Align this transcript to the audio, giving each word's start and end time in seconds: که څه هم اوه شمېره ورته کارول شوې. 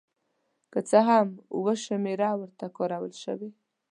که 0.71 0.79
څه 0.89 0.99
هم 1.09 1.27
اوه 1.55 1.73
شمېره 1.85 2.29
ورته 2.39 2.65
کارول 2.77 3.13
شوې. 3.23 3.49